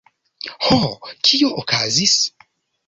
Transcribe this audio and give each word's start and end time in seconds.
Ho? 0.69 0.79
Kio 1.29 1.53
okazis? 1.65 2.19